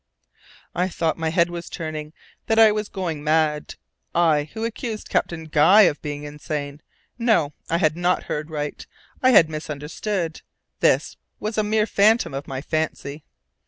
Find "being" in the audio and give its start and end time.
6.01-6.23